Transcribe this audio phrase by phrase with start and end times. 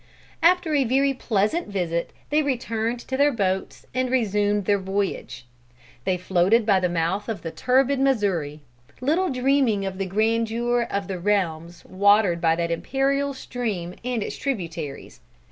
[0.41, 5.45] After a very pleasant visit they returned to their boats and resumed their voyage.
[6.05, 8.61] They floated by the mouth of the turbid Missouri,
[8.99, 14.37] little dreaming of the grandeur of the realms watered by that imperial stream and its
[14.37, 15.19] tributaries.